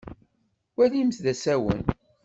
[0.77, 1.81] Walimt d asawen.